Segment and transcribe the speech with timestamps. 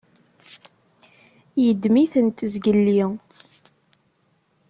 [1.63, 3.01] Yeddem-itent zgelli.